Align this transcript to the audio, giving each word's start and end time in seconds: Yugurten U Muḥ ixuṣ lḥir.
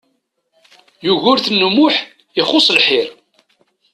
Yugurten 1.05 1.65
U 1.67 1.69
Muḥ 1.75 1.95
ixuṣ 2.41 2.67
lḥir. 2.77 3.07